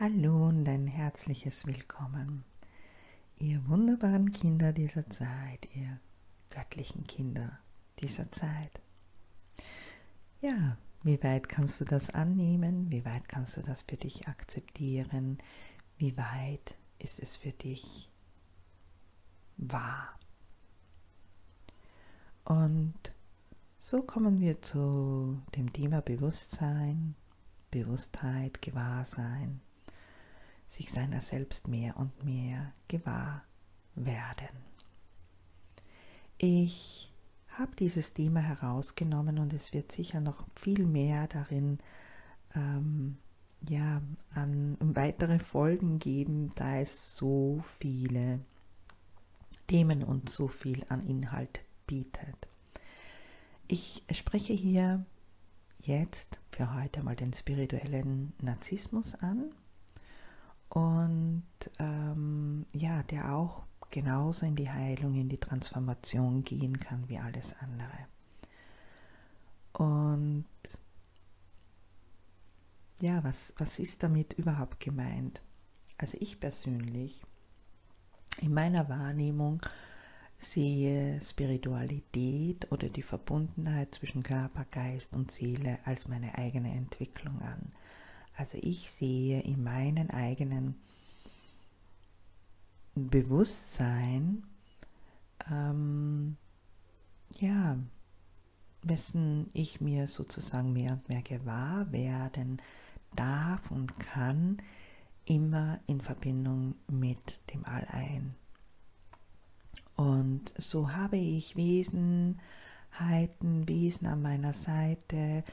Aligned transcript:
Hallo 0.00 0.48
und 0.48 0.68
ein 0.68 0.88
herzliches 0.88 1.68
Willkommen, 1.68 2.44
ihr 3.36 3.64
wunderbaren 3.68 4.32
Kinder 4.32 4.72
dieser 4.72 5.08
Zeit, 5.08 5.68
ihr 5.72 6.00
göttlichen 6.50 7.06
Kinder 7.06 7.60
dieser 8.00 8.32
Zeit. 8.32 8.82
Ja, 10.40 10.76
wie 11.04 11.22
weit 11.22 11.48
kannst 11.48 11.80
du 11.80 11.84
das 11.84 12.10
annehmen? 12.10 12.90
Wie 12.90 13.04
weit 13.04 13.28
kannst 13.28 13.56
du 13.56 13.62
das 13.62 13.82
für 13.82 13.96
dich 13.96 14.26
akzeptieren? 14.26 15.38
Wie 15.96 16.16
weit 16.16 16.76
ist 16.98 17.20
es 17.20 17.36
für 17.36 17.52
dich 17.52 18.10
wahr? 19.58 20.18
Und 22.44 23.14
so 23.78 24.02
kommen 24.02 24.40
wir 24.40 24.60
zu 24.60 25.40
dem 25.54 25.72
Thema 25.72 26.02
Bewusstsein, 26.02 27.14
Bewusstheit, 27.70 28.60
Gewahrsein 28.60 29.60
sich 30.74 30.90
seiner 30.90 31.22
selbst 31.22 31.68
mehr 31.68 31.96
und 31.96 32.24
mehr 32.24 32.72
gewahr 32.88 33.44
werden. 33.94 34.48
Ich 36.38 37.12
habe 37.48 37.76
dieses 37.76 38.12
Thema 38.12 38.40
herausgenommen 38.40 39.38
und 39.38 39.52
es 39.52 39.72
wird 39.72 39.92
sicher 39.92 40.20
noch 40.20 40.44
viel 40.56 40.84
mehr 40.84 41.28
darin 41.28 41.78
ähm, 42.54 43.18
ja, 43.68 44.02
an 44.34 44.76
weitere 44.80 45.38
Folgen 45.38 45.98
geben, 46.00 46.50
da 46.56 46.78
es 46.78 47.16
so 47.16 47.62
viele 47.78 48.40
Themen 49.68 50.02
und 50.02 50.28
so 50.28 50.48
viel 50.48 50.84
an 50.88 51.06
Inhalt 51.06 51.60
bietet. 51.86 52.48
Ich 53.68 54.02
spreche 54.12 54.52
hier 54.52 55.06
jetzt 55.82 56.38
für 56.50 56.74
heute 56.74 57.02
mal 57.02 57.16
den 57.16 57.32
spirituellen 57.32 58.34
Narzissmus 58.42 59.14
an 59.14 59.54
und 60.74 61.44
ähm, 61.78 62.66
ja, 62.72 63.04
der 63.04 63.32
auch 63.32 63.64
genauso 63.90 64.44
in 64.44 64.56
die 64.56 64.70
Heilung, 64.70 65.14
in 65.14 65.28
die 65.28 65.38
Transformation 65.38 66.42
gehen 66.42 66.80
kann 66.80 67.08
wie 67.08 67.18
alles 67.18 67.54
andere. 67.60 68.08
Und 69.72 70.46
ja, 73.00 73.22
was, 73.22 73.54
was 73.56 73.78
ist 73.78 74.02
damit 74.02 74.32
überhaupt 74.32 74.80
gemeint? 74.80 75.40
Also 75.96 76.18
ich 76.20 76.40
persönlich, 76.40 77.22
in 78.40 78.52
meiner 78.52 78.88
Wahrnehmung, 78.88 79.62
sehe 80.38 81.20
Spiritualität 81.22 82.70
oder 82.72 82.88
die 82.88 83.02
Verbundenheit 83.02 83.94
zwischen 83.94 84.24
Körper, 84.24 84.64
Geist 84.72 85.12
und 85.12 85.30
Seele 85.30 85.78
als 85.84 86.08
meine 86.08 86.36
eigene 86.36 86.72
Entwicklung 86.72 87.40
an. 87.42 87.72
Also 88.36 88.58
ich 88.60 88.90
sehe 88.90 89.40
in 89.42 89.62
meinem 89.62 90.10
eigenen 90.10 90.74
Bewusstsein, 92.94 94.44
ähm, 95.50 96.36
ja, 97.38 97.78
wessen 98.82 99.48
ich 99.52 99.80
mir 99.80 100.06
sozusagen 100.06 100.72
mehr 100.72 100.92
und 100.94 101.08
mehr 101.08 101.22
gewahr 101.22 101.90
werden 101.92 102.60
darf 103.14 103.70
und 103.70 103.98
kann, 103.98 104.58
immer 105.26 105.80
in 105.86 106.00
Verbindung 106.00 106.74
mit 106.86 107.40
dem 107.52 107.64
All-Ein. 107.64 108.34
Und 109.96 110.52
so 110.58 110.92
habe 110.92 111.16
ich 111.16 111.56
Wesenheiten, 111.56 112.36
Wesen 113.68 114.06
an 114.06 114.20
meiner 114.22 114.52
Seite, 114.52 115.44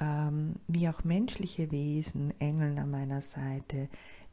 ähm, 0.00 0.56
wie 0.66 0.88
auch 0.88 1.04
menschliche 1.04 1.70
Wesen, 1.70 2.32
Engeln 2.40 2.78
an 2.78 2.90
meiner 2.90 3.20
Seite, 3.20 3.88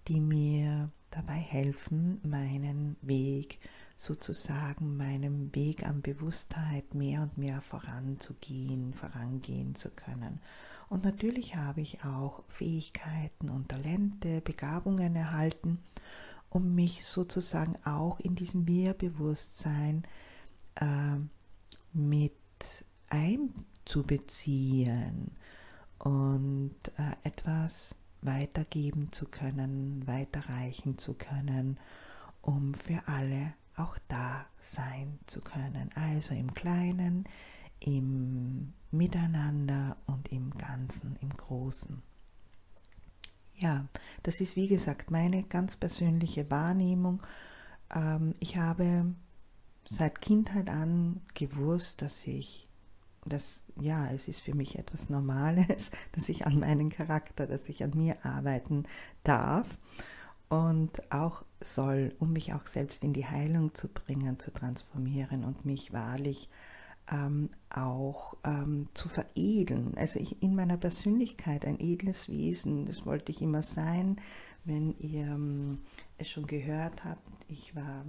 die 0.08 0.20
mir 0.20 0.90
dabei 1.12 1.36
helfen, 1.36 2.20
meinen 2.24 2.96
Weg 3.02 3.60
sozusagen, 3.98 4.98
meinem 4.98 5.54
Weg 5.54 5.86
an 5.86 6.02
Bewusstheit 6.02 6.96
mehr 6.96 7.22
und 7.22 7.38
mehr 7.38 7.62
voranzugehen, 7.62 8.94
vorangehen 8.94 9.76
zu 9.76 9.92
können. 9.92 10.40
Und 10.90 11.04
natürlich 11.04 11.56
habe 11.56 11.82
ich 11.82 12.04
auch 12.04 12.42
Fähigkeiten 12.48 13.50
und 13.50 13.70
Talente, 13.70 14.42
Begabungen 14.42 15.16
erhalten, 15.16 15.78
um 16.50 16.74
mich 16.74 17.06
sozusagen 17.06 17.76
auch 17.86 18.20
in 18.20 18.34
diesem 18.36 18.68
Wir-Bewusstsein 18.68 20.04
äh, 20.76 21.18
mit 21.94 22.34
einzubeziehen 23.08 25.32
und 26.04 26.76
äh, 26.98 27.28
etwas 27.28 27.96
weitergeben 28.22 29.12
zu 29.12 29.26
können, 29.26 30.04
weiterreichen 30.06 30.98
zu 30.98 31.14
können, 31.14 31.80
um 32.42 32.74
für 32.74 33.08
alle 33.08 33.54
auch 33.76 33.98
da 34.08 34.46
sein 34.60 35.20
zu 35.26 35.42
können. 35.42 35.90
Also 35.96 36.34
im 36.36 36.54
Kleinen, 36.54 37.26
im 37.80 38.74
Miteinander 38.92 39.98
und 40.06 40.32
im 40.32 40.52
Ganzen, 40.58 41.18
im 41.22 41.30
Großen. 41.30 42.02
Ja, 43.56 43.86
das 44.24 44.42
ist 44.42 44.56
wie 44.56 44.68
gesagt 44.68 45.12
meine 45.12 45.44
ganz 45.44 45.78
persönliche 45.78 46.50
Wahrnehmung. 46.50 47.22
Ähm, 47.94 48.34
ich 48.40 48.58
habe 48.58 49.14
seit 49.86 50.22
Kindheit 50.22 50.70
an 50.70 51.22
gewusst, 51.34 52.02
dass 52.02 52.26
ich 52.26 52.68
das, 53.26 53.64
ja, 53.80 54.10
es 54.12 54.28
ist 54.28 54.42
für 54.42 54.56
mich 54.56 54.78
etwas 54.78 55.10
Normales, 55.10 55.92
dass 56.14 56.30
ich 56.30 56.46
an 56.46 56.60
meinem 56.60 56.90
Charakter, 56.90 57.48
dass 57.48 57.70
ich 57.70 57.84
an 57.84 57.92
mir 57.96 58.26
arbeiten 58.26 58.86
darf 59.24 59.78
und 60.50 61.12
auch 61.12 61.44
soll, 61.62 62.16
um 62.20 62.34
mich 62.34 62.54
auch 62.54 62.68
selbst 62.68 63.04
in 63.04 63.14
die 63.14 63.26
Heilung 63.26 63.74
zu 63.74 63.88
bringen, 63.88 64.40
zu 64.40 64.52
transformieren 64.52 65.44
und 65.46 65.66
mich 65.66 65.94
wahrlich 65.94 66.50
ähm, 67.12 67.50
auch 67.70 68.36
ähm, 68.44 68.88
zu 68.94 69.08
veredeln. 69.08 69.94
Also 69.98 70.20
ich, 70.20 70.42
in 70.42 70.56
meiner 70.56 70.78
Persönlichkeit 70.78 71.66
ein 71.66 71.80
edles 71.80 72.30
Wesen, 72.30 72.86
das 72.86 73.06
wollte 73.06 73.32
ich 73.32 73.42
immer 73.42 73.64
sein. 73.64 74.18
Wenn 74.64 74.98
ihr 75.00 75.26
ähm, 75.26 75.80
es 76.18 76.30
schon 76.30 76.48
gehört 76.48 77.04
habt, 77.04 77.28
ich 77.48 77.76
war 77.76 78.06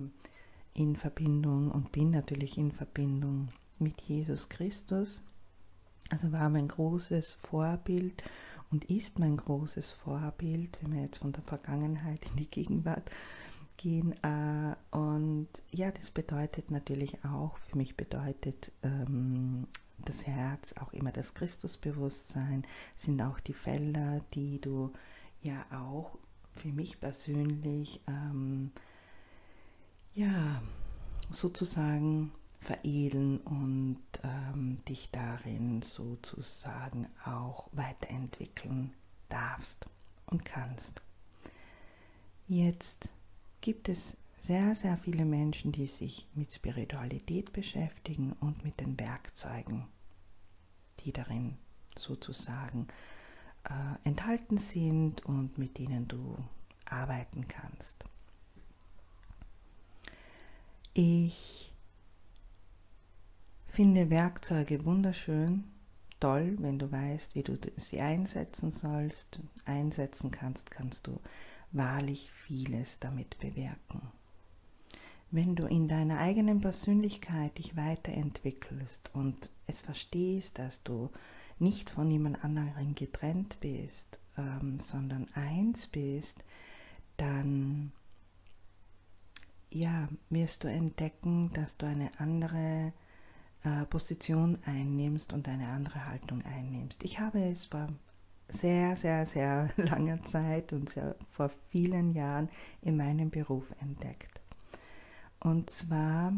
in 0.75 0.97
Verbindung 0.97 1.71
und 1.71 1.93
bin 1.93 2.11
natürlich 2.11 2.59
in 2.59 2.73
Verbindung 2.73 3.49
mit 3.83 4.01
Jesus 4.03 4.49
Christus. 4.49 5.23
Also 6.11 6.33
war 6.33 6.51
mein 6.51 6.69
großes 6.69 7.35
Vorbild 7.35 8.23
und 8.71 8.85
ist 8.87 9.19
mein 9.19 9.37
großes 9.37 9.93
Vorbild, 9.93 10.79
wenn 10.81 10.95
wir 10.95 11.03
jetzt 11.03 11.19
von 11.19 11.33
der 11.33 11.43
Vergangenheit 11.43 12.21
in 12.31 12.37
die 12.37 12.51
Gegenwart 12.51 13.11
gehen. 13.77 14.13
Äh, 14.23 14.75
und 14.97 15.49
ja, 15.71 15.91
das 15.91 16.11
bedeutet 16.11 16.71
natürlich 16.71 17.25
auch, 17.25 17.59
für 17.59 17.77
mich 17.77 17.97
bedeutet 17.97 18.73
ähm, 18.83 19.67
das 19.99 20.27
Herz 20.27 20.75
auch 20.81 20.93
immer 20.93 21.13
das 21.13 21.35
Christusbewusstsein, 21.35 22.67
sind 22.97 23.21
auch 23.23 23.41
die 23.41 23.53
Felder, 23.53 24.21
die 24.35 24.61
du 24.61 24.93
ja 25.43 25.65
auch 25.71 26.19
für 26.55 26.69
mich 26.69 27.01
persönlich 27.01 28.01
ähm, 28.07 28.73
ja 30.15 30.63
sozusagen 31.31 32.33
veredeln 32.63 33.39
und 33.39 34.01
ähm, 34.23 34.79
dich 34.89 35.11
darin 35.11 35.83
sozusagen 35.83 37.09
auch 37.25 37.69
weiterentwickeln 37.73 38.93
darfst 39.29 39.87
und 40.27 40.45
kannst. 40.45 41.03
Jetzt 42.47 43.11
gibt 43.61 43.89
es 43.89 44.17
sehr, 44.41 44.75
sehr 44.75 44.97
viele 44.97 45.25
Menschen, 45.25 45.73
die 45.73 45.87
sich 45.87 46.27
mit 46.35 46.53
Spiritualität 46.53 47.53
beschäftigen 47.53 48.33
und 48.41 48.65
mit 48.65 48.81
den 48.81 48.99
Werkzeugen, 48.99 49.87
die 51.01 51.13
darin 51.13 51.57
sozusagen 51.97 52.89
äh, 53.65 54.09
enthalten 54.09 54.59
sind 54.59 55.25
und 55.25 55.59
mit 55.59 55.79
denen 55.79 56.09
du 56.09 56.37
arbeiten 56.85 57.47
kannst. 57.49 58.05
Ich 60.95 61.72
Finde 63.73 64.11
Werkzeuge 64.11 64.85
wunderschön, 64.85 65.65
toll, 66.21 66.57
wenn 66.59 66.79
du 66.79 66.93
weißt, 66.93 67.35
wie 67.35 67.43
du 67.43 67.57
sie 67.77 68.03
einsetzen 68.03 68.71
sollst, 68.71 69.41
einsetzen 69.65 70.31
kannst, 70.31 70.71
kannst 70.71 71.07
du 71.07 71.19
wahrlich 71.71 72.31
vieles 72.33 72.99
damit 72.99 73.39
bewirken. 73.39 74.13
Wenn 75.31 75.57
du 75.57 75.65
in 75.65 75.89
deiner 75.89 76.19
eigenen 76.19 76.61
Persönlichkeit 76.61 77.57
dich 77.57 77.75
weiterentwickelst 77.75 79.11
und 79.15 79.49
es 79.67 79.81
verstehst, 79.81 80.59
dass 80.59 80.83
du 80.83 81.09
nicht 81.59 81.89
von 81.89 82.11
jemand 82.11 82.45
anderem 82.45 82.95
getrennt 82.95 83.57
bist, 83.61 84.21
ähm, 84.37 84.81
sondern 84.81 85.29
eins 85.33 85.87
bist, 85.87 86.45
dann 87.17 87.93
ja, 89.71 90.11
wirst 90.29 90.63
du 90.63 90.69
entdecken, 90.69 91.51
dass 91.55 91.79
du 91.79 91.87
eine 91.87 92.11
andere 92.21 92.93
äh, 93.65 93.85
Position 93.87 94.59
einnimmst 94.65 95.33
und 95.33 95.49
eine 95.49 95.69
andere 95.69 96.07
Haltung 96.07 96.43
einnimmst. 96.43 97.03
Ich 97.05 97.21
habe 97.21 97.43
es 97.43 97.65
vor 97.67 97.89
sehr, 98.49 98.97
sehr, 98.97 99.27
sehr 99.27 99.71
langer 99.77 100.23
Zeit 100.25 100.73
und 100.73 100.91
sehr, 100.91 101.17
vor 101.31 101.51
vielen 101.71 102.13
Jahren 102.13 102.49
in 102.81 102.97
meinem 102.97 103.31
Beruf 103.31 103.65
entdeckt. 103.81 104.41
Und 105.41 105.71
zwar 105.71 106.33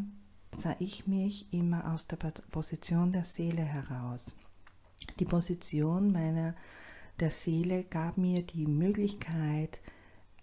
sah 0.52 0.76
ich 0.78 1.06
mich 1.06 1.52
immer 1.52 1.92
aus 1.92 2.06
der 2.06 2.16
Position 2.16 3.12
der 3.12 3.24
Seele 3.24 3.62
heraus. 3.62 4.34
Die 5.18 5.24
Position 5.24 6.12
meiner 6.12 6.54
der 7.20 7.30
Seele 7.30 7.84
gab 7.84 8.18
mir 8.18 8.42
die 8.42 8.66
Möglichkeit, 8.66 9.80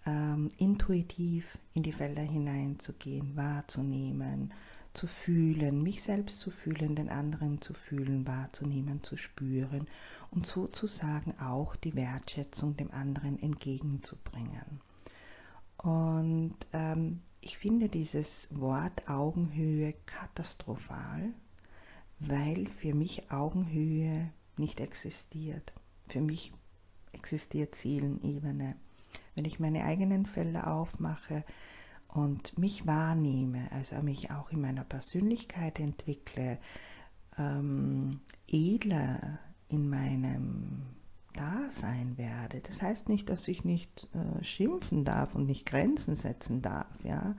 ähm, 0.06 0.50
intuitiv 0.58 1.58
in 1.74 1.82
die 1.82 1.92
Felder 1.92 2.22
hineinzugehen, 2.22 3.36
wahrzunehmen, 3.36 4.52
zu 4.94 5.06
fühlen, 5.06 5.82
mich 5.82 6.02
selbst 6.02 6.38
zu 6.38 6.50
fühlen, 6.50 6.94
den 6.94 7.08
anderen 7.08 7.60
zu 7.60 7.74
fühlen, 7.74 8.26
wahrzunehmen, 8.26 9.02
zu 9.02 9.16
spüren 9.16 9.86
und 10.30 10.46
sozusagen 10.46 11.38
auch 11.38 11.76
die 11.76 11.94
Wertschätzung 11.94 12.76
dem 12.76 12.90
anderen 12.90 13.40
entgegenzubringen. 13.40 14.80
Und 15.78 16.54
ähm, 16.72 17.22
ich 17.40 17.58
finde 17.58 17.88
dieses 17.88 18.48
Wort 18.50 19.08
Augenhöhe 19.08 19.94
katastrophal, 20.06 21.30
weil 22.20 22.66
für 22.66 22.94
mich 22.94 23.32
Augenhöhe 23.32 24.30
nicht 24.56 24.80
existiert. 24.80 25.72
Für 26.06 26.20
mich 26.20 26.52
existiert 27.12 27.74
Seelenebene. 27.74 28.76
Wenn 29.34 29.44
ich 29.44 29.58
meine 29.58 29.84
eigenen 29.84 30.26
Felder 30.26 30.72
aufmache 30.72 31.44
und 32.12 32.58
mich 32.58 32.86
wahrnehme, 32.86 33.70
also 33.72 34.02
mich 34.02 34.30
auch 34.30 34.50
in 34.50 34.60
meiner 34.60 34.84
Persönlichkeit 34.84 35.80
entwickle, 35.80 36.58
ähm, 37.38 38.20
edler 38.46 39.38
in 39.68 39.88
meinem 39.88 40.82
Dasein 41.34 42.18
werde. 42.18 42.60
Das 42.60 42.82
heißt 42.82 43.08
nicht, 43.08 43.30
dass 43.30 43.48
ich 43.48 43.64
nicht 43.64 44.08
äh, 44.14 44.44
schimpfen 44.44 45.04
darf 45.04 45.34
und 45.34 45.46
nicht 45.46 45.64
Grenzen 45.64 46.14
setzen 46.14 46.60
darf, 46.60 47.02
ja. 47.04 47.34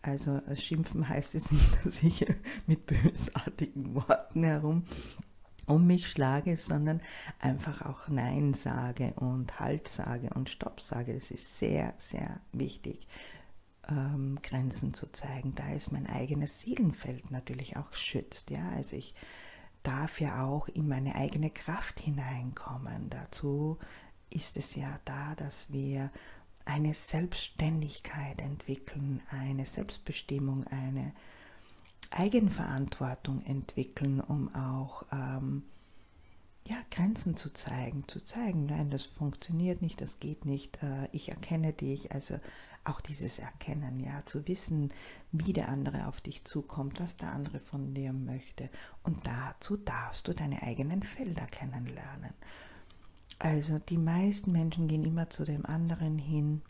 Also 0.00 0.36
äh, 0.36 0.56
schimpfen 0.56 1.08
heißt 1.08 1.34
jetzt 1.34 1.52
nicht, 1.52 1.84
dass 1.84 2.02
ich 2.02 2.26
mit 2.66 2.86
bösartigen 2.86 3.94
Worten 3.94 4.42
herum 4.42 4.84
um 5.66 5.86
mich 5.86 6.08
schlage, 6.08 6.56
sondern 6.56 7.02
einfach 7.40 7.82
auch 7.82 8.08
Nein 8.08 8.54
sage 8.54 9.12
und 9.16 9.60
Halt 9.60 9.86
sage 9.86 10.30
und 10.34 10.48
Stopp 10.48 10.80
sage. 10.80 11.12
Das 11.12 11.30
ist 11.30 11.58
sehr, 11.58 11.92
sehr 11.98 12.40
wichtig, 12.52 13.06
ähm, 13.88 14.38
Grenzen 14.42 14.94
zu 14.94 15.10
zeigen. 15.12 15.54
Da 15.54 15.70
ist 15.72 15.92
mein 15.92 16.06
eigenes 16.06 16.60
Seelenfeld 16.60 17.30
natürlich 17.30 17.76
auch 17.76 17.94
schützt. 17.94 18.50
Ja? 18.50 18.68
Also 18.70 18.96
ich 18.96 19.14
darf 19.82 20.20
ja 20.20 20.44
auch 20.44 20.68
in 20.68 20.88
meine 20.88 21.14
eigene 21.14 21.50
Kraft 21.50 22.00
hineinkommen. 22.00 23.10
Dazu 23.10 23.78
ist 24.30 24.56
es 24.56 24.74
ja 24.74 24.98
da, 25.04 25.34
dass 25.36 25.72
wir 25.72 26.10
eine 26.64 26.92
Selbstständigkeit 26.92 28.40
entwickeln, 28.42 29.22
eine 29.30 29.64
Selbstbestimmung, 29.64 30.66
eine 30.66 31.14
Eigenverantwortung 32.10 33.42
entwickeln, 33.42 34.20
um 34.20 34.54
auch 34.54 35.04
ähm, 35.10 35.62
ja, 36.66 36.76
Grenzen 36.90 37.36
zu 37.36 37.50
zeigen, 37.52 38.06
zu 38.08 38.22
zeigen, 38.22 38.66
nein, 38.66 38.90
das 38.90 39.04
funktioniert 39.04 39.80
nicht, 39.80 40.00
das 40.00 40.20
geht 40.20 40.44
nicht, 40.44 40.82
äh, 40.82 41.08
ich 41.12 41.30
erkenne 41.30 41.72
dich, 41.72 42.12
also 42.12 42.38
auch 42.84 43.00
dieses 43.00 43.38
Erkennen, 43.38 44.00
ja, 44.00 44.24
zu 44.24 44.46
wissen, 44.48 44.92
wie 45.32 45.52
der 45.52 45.68
andere 45.68 46.06
auf 46.06 46.20
dich 46.20 46.44
zukommt, 46.44 47.00
was 47.00 47.16
der 47.16 47.32
andere 47.32 47.60
von 47.60 47.94
dir 47.94 48.12
möchte. 48.12 48.70
Und 49.02 49.26
dazu 49.26 49.76
darfst 49.76 50.26
du 50.28 50.34
deine 50.34 50.62
eigenen 50.62 51.02
Felder 51.02 51.46
kennenlernen. 51.46 52.32
Also 53.38 53.78
die 53.78 53.98
meisten 53.98 54.52
Menschen 54.52 54.88
gehen 54.88 55.04
immer 55.04 55.30
zu 55.30 55.44
dem 55.44 55.64
anderen 55.64 56.18
hin 56.18 56.62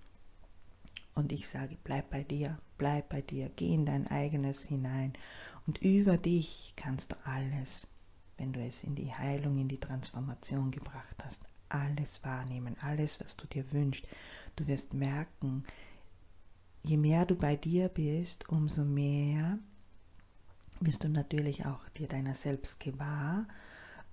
und 1.14 1.32
ich 1.32 1.48
sage, 1.48 1.76
bleib 1.82 2.10
bei 2.10 2.22
dir, 2.22 2.58
bleib 2.76 3.08
bei 3.08 3.22
dir, 3.22 3.50
geh 3.56 3.72
in 3.72 3.86
dein 3.86 4.06
eigenes 4.06 4.66
hinein 4.66 5.14
und 5.66 5.78
über 5.78 6.16
dich 6.16 6.74
kannst 6.76 7.12
du 7.12 7.16
alles, 7.24 7.88
wenn 8.36 8.52
du 8.52 8.60
es 8.60 8.84
in 8.84 8.94
die 8.94 9.12
Heilung, 9.12 9.58
in 9.58 9.68
die 9.68 9.80
Transformation 9.80 10.70
gebracht 10.70 11.16
hast, 11.24 11.42
alles 11.68 12.22
wahrnehmen, 12.24 12.76
alles, 12.80 13.20
was 13.20 13.36
du 13.36 13.46
dir 13.46 13.70
wünschst. 13.72 14.06
Du 14.56 14.66
wirst 14.66 14.94
merken, 14.94 15.64
je 16.88 16.96
mehr 16.96 17.26
du 17.26 17.34
bei 17.34 17.56
dir 17.56 17.88
bist, 17.88 18.48
umso 18.48 18.84
mehr 18.84 19.58
wirst 20.80 21.04
du 21.04 21.08
natürlich 21.08 21.66
auch 21.66 21.88
dir 21.90 22.08
deiner 22.08 22.34
selbst 22.34 22.80
gewahr 22.80 23.46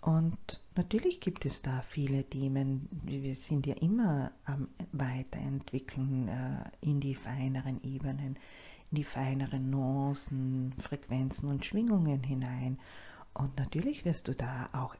und 0.02 0.64
natürlich 0.76 1.20
gibt 1.20 1.46
es 1.46 1.64
da 1.64 1.82
viele 1.82 2.24
Themen. 2.26 2.88
Wir 2.92 3.36
sind 3.36 3.66
ja 3.66 3.74
immer 3.76 4.32
am 4.46 4.68
Weiterentwickeln 4.92 6.28
äh, 6.28 6.70
in 6.82 7.00
die 7.00 7.16
feineren 7.16 7.82
Ebenen, 7.84 8.38
in 8.92 8.96
die 8.96 9.04
feineren 9.04 9.72
Nuancen, 9.72 10.74
Frequenzen 10.78 11.50
und 11.50 11.66
Schwingungen 11.66 12.24
hinein. 12.24 12.78
Und 13.34 13.58
natürlich 13.58 14.06
wirst 14.06 14.28
du 14.28 14.36
da 14.36 14.70
auch 14.74 14.96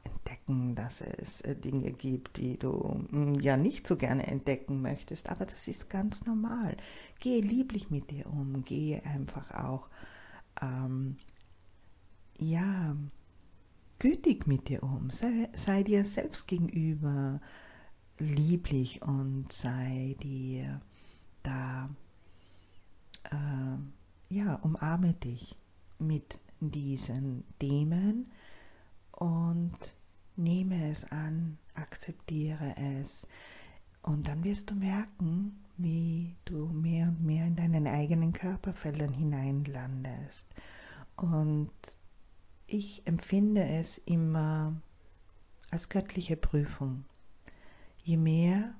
entdecken, 0.46 0.74
dass 0.74 1.00
es 1.00 1.40
äh, 1.42 1.56
Dinge 1.56 1.92
gibt, 1.92 2.36
die 2.36 2.58
du 2.58 3.04
mm, 3.10 3.34
ja 3.40 3.56
nicht 3.56 3.86
so 3.86 3.96
gerne 3.96 4.26
entdecken 4.26 4.82
möchtest. 4.82 5.28
Aber 5.28 5.44
das 5.44 5.68
ist 5.68 5.90
ganz 5.90 6.24
normal. 6.24 6.76
Gehe 7.20 7.40
lieblich 7.42 7.90
mit 7.90 8.10
dir 8.10 8.26
um. 8.26 8.64
Gehe 8.64 9.04
einfach 9.04 9.50
auch, 9.52 9.88
ähm, 10.60 11.16
ja, 12.38 12.96
gütig 13.98 14.46
mit 14.46 14.68
dir 14.68 14.82
um, 14.82 15.10
sei, 15.10 15.48
sei 15.52 15.82
dir 15.82 16.04
selbst 16.04 16.46
gegenüber 16.46 17.40
lieblich 18.18 19.02
und 19.02 19.52
sei 19.52 20.16
dir 20.22 20.80
da, 21.42 21.88
äh, 23.30 24.34
ja, 24.34 24.56
umarme 24.56 25.14
dich 25.14 25.56
mit 25.98 26.38
diesen 26.60 27.44
Themen 27.58 28.28
und 29.12 29.76
nehme 30.36 30.90
es 30.90 31.04
an, 31.10 31.58
akzeptiere 31.74 32.74
es 33.00 33.26
und 34.02 34.28
dann 34.28 34.44
wirst 34.44 34.70
du 34.70 34.74
merken, 34.74 35.64
wie 35.76 36.36
du 36.44 36.68
mehr 36.68 37.08
und 37.08 37.24
mehr 37.24 37.46
in 37.46 37.56
deinen 37.56 37.86
eigenen 37.86 38.32
Körperfeldern 38.32 39.12
hineinlandest 39.12 40.48
und 41.16 41.70
ich 42.66 43.06
empfinde 43.06 43.62
es 43.62 43.98
immer 43.98 44.80
als 45.70 45.88
göttliche 45.88 46.36
Prüfung. 46.36 47.04
Je 48.02 48.16
mehr 48.16 48.74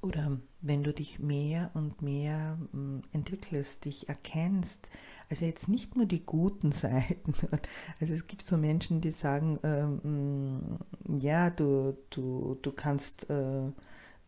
oder 0.00 0.38
wenn 0.62 0.84
du 0.84 0.94
dich 0.94 1.18
mehr 1.18 1.70
und 1.74 2.02
mehr 2.02 2.58
hm, 2.70 3.02
entwickelst, 3.12 3.84
dich 3.84 4.08
erkennst, 4.08 4.88
also 5.28 5.44
jetzt 5.44 5.68
nicht 5.68 5.96
nur 5.96 6.06
die 6.06 6.24
guten 6.24 6.72
Seiten, 6.72 7.34
also 8.00 8.14
es 8.14 8.26
gibt 8.26 8.46
so 8.46 8.56
Menschen, 8.56 9.00
die 9.00 9.12
sagen, 9.12 9.58
ähm, 9.62 10.78
ja, 11.18 11.50
du, 11.50 11.96
du, 12.10 12.58
du 12.62 12.72
kannst, 12.72 13.28
äh, 13.28 13.72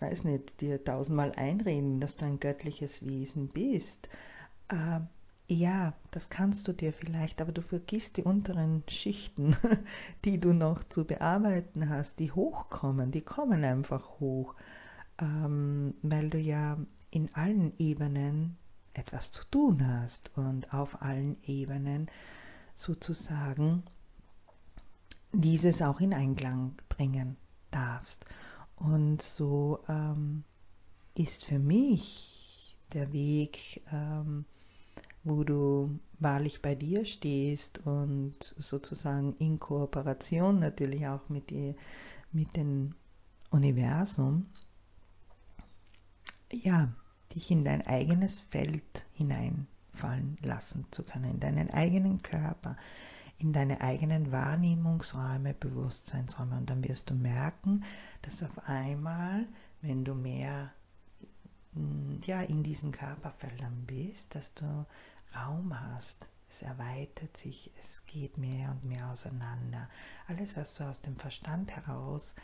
weiß 0.00 0.24
nicht, 0.24 0.60
dir 0.60 0.82
tausendmal 0.82 1.32
einreden, 1.32 2.00
dass 2.00 2.16
du 2.16 2.26
ein 2.26 2.40
göttliches 2.40 3.06
Wesen 3.06 3.48
bist. 3.48 4.08
Äh, 4.68 5.00
ja, 5.46 5.92
das 6.10 6.30
kannst 6.30 6.66
du 6.68 6.72
dir 6.72 6.92
vielleicht, 6.92 7.42
aber 7.42 7.52
du 7.52 7.60
vergisst 7.60 8.16
die 8.16 8.22
unteren 8.22 8.82
Schichten, 8.88 9.56
die 10.24 10.40
du 10.40 10.52
noch 10.52 10.84
zu 10.84 11.04
bearbeiten 11.04 11.90
hast, 11.90 12.18
die 12.18 12.32
hochkommen, 12.32 13.10
die 13.10 13.20
kommen 13.20 13.62
einfach 13.62 14.20
hoch, 14.20 14.54
ähm, 15.20 15.94
weil 16.02 16.30
du 16.30 16.38
ja 16.38 16.78
in 17.10 17.34
allen 17.34 17.72
Ebenen 17.78 18.56
etwas 18.92 19.32
zu 19.32 19.44
tun 19.50 19.86
hast 19.86 20.36
und 20.36 20.72
auf 20.72 21.02
allen 21.02 21.36
Ebenen 21.44 22.10
sozusagen 22.74 23.84
dieses 25.32 25.82
auch 25.82 26.00
in 26.00 26.14
Einklang 26.14 26.74
bringen 26.88 27.36
darfst. 27.70 28.24
Und 28.76 29.22
so 29.22 29.80
ähm, 29.88 30.44
ist 31.14 31.44
für 31.44 31.58
mich 31.58 32.76
der 32.92 33.12
Weg, 33.12 33.82
ähm, 33.92 34.44
wo 35.22 35.42
du 35.42 35.98
wahrlich 36.18 36.62
bei 36.62 36.74
dir 36.74 37.04
stehst 37.04 37.78
und 37.86 38.36
sozusagen 38.40 39.34
in 39.38 39.58
Kooperation 39.58 40.58
natürlich 40.58 41.06
auch 41.06 41.28
mit, 41.28 41.50
die, 41.50 41.74
mit 42.32 42.56
dem 42.56 42.94
Universum, 43.50 44.46
ja, 46.62 46.92
dich 47.34 47.50
in 47.50 47.64
dein 47.64 47.86
eigenes 47.86 48.40
Feld 48.40 49.04
hineinfallen 49.12 50.38
lassen 50.42 50.86
zu 50.90 51.02
können, 51.02 51.32
in 51.32 51.40
deinen 51.40 51.70
eigenen 51.70 52.22
Körper, 52.22 52.76
in 53.38 53.52
deine 53.52 53.80
eigenen 53.80 54.30
Wahrnehmungsräume, 54.32 55.54
Bewusstseinsräume. 55.54 56.56
Und 56.56 56.70
dann 56.70 56.86
wirst 56.86 57.10
du 57.10 57.14
merken, 57.14 57.84
dass 58.22 58.42
auf 58.42 58.68
einmal, 58.68 59.46
wenn 59.82 60.04
du 60.04 60.14
mehr 60.14 60.72
ja, 62.26 62.42
in 62.42 62.62
diesen 62.62 62.92
Körperfeldern 62.92 63.84
bist, 63.86 64.34
dass 64.34 64.54
du 64.54 64.86
Raum 65.34 65.78
hast. 65.78 66.28
Es 66.48 66.62
erweitert 66.62 67.36
sich, 67.36 67.70
es 67.80 68.04
geht 68.06 68.38
mehr 68.38 68.70
und 68.70 68.84
mehr 68.84 69.10
auseinander. 69.10 69.88
Alles, 70.28 70.56
was 70.56 70.74
du 70.74 70.84
aus 70.84 71.00
dem 71.00 71.16
Verstand 71.16 71.74
heraus 71.74 72.36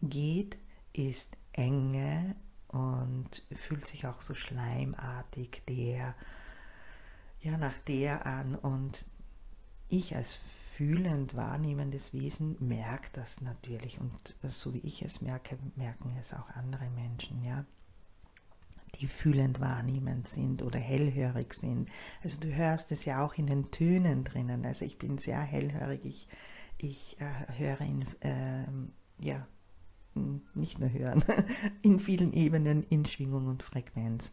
geht, 0.00 0.56
ist 0.94 1.36
Enge 1.52 2.34
und 2.72 3.46
fühlt 3.54 3.86
sich 3.86 4.06
auch 4.06 4.20
so 4.20 4.34
schleimartig 4.34 5.62
der, 5.68 6.14
ja, 7.40 7.56
nach 7.58 7.78
der 7.86 8.26
an. 8.26 8.54
Und 8.54 9.06
ich 9.88 10.16
als 10.16 10.34
fühlend 10.34 11.36
wahrnehmendes 11.36 12.12
Wesen 12.12 12.56
merke 12.60 13.10
das 13.12 13.40
natürlich. 13.40 14.00
Und 14.00 14.34
so 14.42 14.74
wie 14.74 14.80
ich 14.80 15.02
es 15.02 15.20
merke, 15.20 15.58
merken 15.76 16.16
es 16.18 16.34
auch 16.34 16.48
andere 16.50 16.88
Menschen, 16.90 17.44
ja 17.44 17.64
die 18.96 19.06
fühlend 19.06 19.60
wahrnehmend 19.60 20.28
sind 20.28 20.62
oder 20.62 20.78
hellhörig 20.78 21.54
sind. 21.54 21.88
Also 22.22 22.40
du 22.40 22.54
hörst 22.54 22.92
es 22.92 23.04
ja 23.04 23.24
auch 23.24 23.34
in 23.34 23.46
den 23.46 23.70
Tönen 23.70 24.24
drinnen. 24.24 24.64
Also 24.66 24.84
ich 24.84 24.98
bin 24.98 25.18
sehr 25.18 25.40
hellhörig. 25.40 26.04
Ich, 26.04 26.28
ich 26.78 27.16
äh, 27.20 27.58
höre 27.58 27.80
in, 27.80 28.06
äh, 28.20 28.64
ja, 29.18 29.46
nicht 30.54 30.78
nur 30.78 30.92
hören, 30.92 31.24
in 31.82 32.00
vielen 32.00 32.32
Ebenen, 32.32 32.82
in 32.84 33.04
Schwingung 33.04 33.46
und 33.46 33.62
Frequenz. 33.62 34.32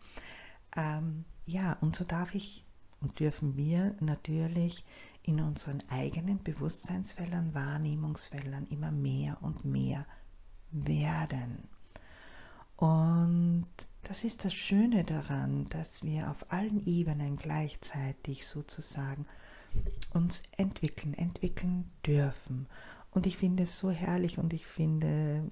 Ähm, 0.76 1.26
ja, 1.46 1.74
und 1.82 1.96
so 1.96 2.04
darf 2.04 2.36
ich 2.36 2.66
und 3.02 3.20
dürfen 3.20 3.56
wir 3.56 3.96
natürlich 4.00 4.84
in 5.24 5.40
unseren 5.40 5.80
eigenen 5.90 6.44
Bewusstseinsfeldern, 6.44 7.54
Wahrnehmungsfeldern 7.54 8.68
immer 8.68 8.92
mehr 8.92 9.38
und 9.42 9.66
mehr 9.66 10.06
werden. 10.72 11.68
Und 12.76 13.68
das 14.04 14.24
ist 14.24 14.46
das 14.46 14.54
Schöne 14.54 15.04
daran, 15.04 15.66
dass 15.66 16.04
wir 16.04 16.32
auf 16.32 16.52
allen 16.52 16.86
Ebenen 16.86 17.36
gleichzeitig 17.36 18.48
sozusagen 18.48 19.26
uns 20.14 20.42
entwickeln, 20.58 21.14
entwickeln 21.14 21.92
dürfen. 22.06 22.68
Und 23.12 23.26
ich 23.26 23.38
finde 23.38 23.64
es 23.64 23.78
so 23.78 23.92
herrlich 23.92 24.38
und 24.38 24.54
ich 24.54 24.66
finde, 24.66 25.52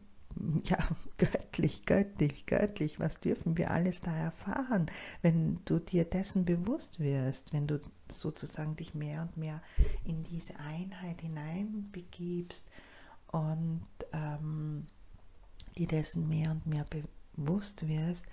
ja, 0.63 0.77
göttlich, 1.17 1.85
göttlich, 1.85 2.45
göttlich, 2.45 2.99
was 2.99 3.19
dürfen 3.19 3.57
wir 3.57 3.71
alles 3.71 4.01
da 4.01 4.15
erfahren, 4.15 4.87
wenn 5.21 5.59
du 5.65 5.79
dir 5.79 6.05
dessen 6.05 6.45
bewusst 6.45 6.99
wirst, 6.99 7.53
wenn 7.53 7.67
du 7.67 7.79
sozusagen 8.09 8.75
dich 8.75 8.93
mehr 8.93 9.21
und 9.23 9.37
mehr 9.37 9.61
in 10.03 10.23
diese 10.23 10.59
Einheit 10.59 11.21
hineinbegibst 11.21 12.67
und 13.31 13.85
ähm, 14.13 14.87
dir 15.77 15.87
dessen 15.87 16.27
mehr 16.27 16.51
und 16.51 16.65
mehr 16.65 16.85
bewusst 17.35 17.87
wirst, 17.87 18.25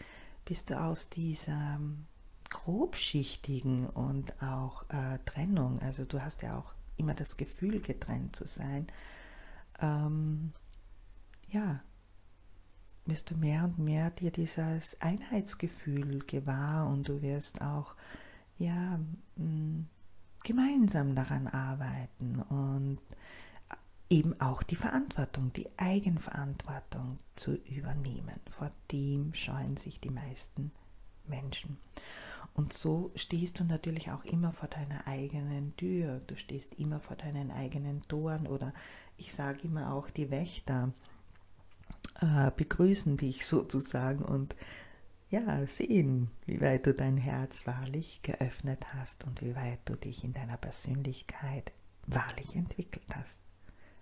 bist 0.45 0.71
du 0.71 0.81
aus 0.81 1.09
dieser 1.09 1.81
grobschichtigen 2.51 3.89
und 3.89 4.41
auch 4.43 4.89
äh, 4.91 5.19
Trennung, 5.25 5.79
also 5.81 6.05
du 6.05 6.23
hast 6.23 6.43
ja 6.43 6.59
auch 6.59 6.75
immer 6.97 7.15
das 7.15 7.37
Gefühl, 7.37 7.81
getrennt 7.81 8.37
zu 8.37 8.47
sein, 8.47 8.87
ähm, 9.81 10.53
ja, 11.49 11.83
wirst 13.07 13.31
du 13.31 13.37
mehr 13.37 13.65
und 13.65 13.79
mehr 13.79 14.11
dir 14.11 14.31
dieses 14.31 15.01
Einheitsgefühl 15.01 16.21
gewahr 16.21 16.89
und 16.89 17.09
du 17.09 17.23
wirst 17.23 17.61
auch 17.61 17.95
ja 18.57 18.99
gemeinsam 20.45 21.15
daran 21.15 21.49
arbeiten 21.49 22.41
und 22.41 22.99
eben 24.11 24.41
auch 24.41 24.63
die 24.63 24.77
Verantwortung, 24.77 25.53
die 25.55 25.69
Eigenverantwortung 25.77 27.19
zu 27.37 27.55
übernehmen. 27.55 28.39
Vor 28.51 28.71
dem 28.93 29.35
scheuen 29.35 29.77
sich 29.77 30.01
die 30.01 30.11
meisten 30.11 30.71
Menschen. 31.27 31.79
Und 32.53 32.73
so 32.73 33.11
stehst 33.17 33.59
du 33.59 33.65
natürlich 33.65 34.13
auch 34.13 34.25
immer 34.25 34.53
vor 34.53 34.69
deiner 34.69 35.09
eigenen 35.09 35.77
Tür, 35.77 36.21
du 36.27 36.37
stehst 36.37 36.75
immer 36.75 37.01
vor 37.01 37.17
deinen 37.17 37.51
eigenen 37.51 38.03
Toren 38.03 38.47
oder 38.47 38.73
ich 39.17 39.35
sage 39.35 39.63
immer 39.63 39.93
auch 39.93 40.09
die 40.11 40.31
Wächter 40.31 40.93
äh, 42.25 42.51
begrüßen 42.55 43.17
dich 43.17 43.47
sozusagen 43.47 44.25
und 44.25 44.57
ja, 45.31 45.67
sehen, 45.67 46.31
wie 46.47 46.61
weit 46.61 46.87
du 46.87 46.95
dein 46.95 47.17
Herz 47.17 47.67
wahrlich 47.67 48.23
geöffnet 48.23 48.95
hast 48.95 49.25
und 49.25 49.43
wie 49.43 49.57
weit 49.57 49.81
du 49.85 49.97
dich 49.97 50.23
in 50.23 50.33
deiner 50.33 50.57
Persönlichkeit 50.57 51.73
wahrlich 52.07 52.55
entwickelt 52.55 53.07
hast. 53.15 53.41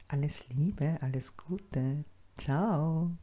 Alles 0.09 0.47
Liebe, 0.49 0.99
alles 1.01 1.37
Gute. 1.37 2.05
Ciao. 2.37 3.17